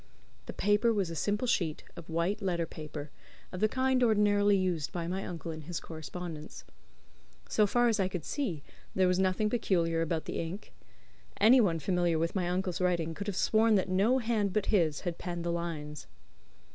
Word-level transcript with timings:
The 0.47 0.53
paper 0.53 0.91
was 0.91 1.11
a 1.11 1.15
simple 1.15 1.45
sheet 1.47 1.83
of 1.95 2.09
white 2.09 2.41
letter 2.41 2.65
paper, 2.65 3.11
of 3.51 3.59
the 3.59 3.67
kind 3.69 4.01
ordinarily 4.01 4.57
used 4.57 4.91
by 4.91 5.05
my 5.07 5.23
uncle 5.27 5.51
in 5.51 5.61
his 5.61 5.79
correspondence. 5.79 6.63
So 7.47 7.67
far 7.67 7.87
as 7.87 7.99
I 7.99 8.07
could 8.07 8.25
see, 8.25 8.63
there 8.95 9.07
was 9.07 9.19
nothing 9.19 9.47
peculiar 9.47 10.01
about 10.01 10.25
the 10.25 10.39
ink. 10.39 10.73
Anyone 11.39 11.77
familiar 11.77 12.17
with 12.17 12.33
my 12.33 12.49
uncle's 12.49 12.81
writing 12.81 13.13
could 13.13 13.27
have 13.27 13.37
sworn 13.37 13.75
that 13.75 13.89
no 13.89 14.17
hand 14.17 14.53
but 14.53 14.65
his 14.73 15.01
had 15.01 15.19
penned 15.19 15.43
the 15.43 15.51
lines. 15.51 16.07